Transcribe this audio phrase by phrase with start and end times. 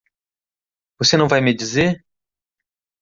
[0.97, 2.03] Você não vai me dizer?